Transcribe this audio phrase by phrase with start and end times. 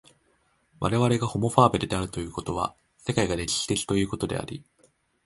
[0.79, 4.63] 我々がホモ・ファーベルであるということは、世界が歴史的ということであり、